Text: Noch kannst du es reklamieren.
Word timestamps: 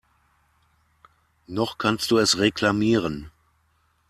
Noch 1.45 1.77
kannst 1.77 2.09
du 2.09 2.17
es 2.17 2.39
reklamieren. 2.39 3.29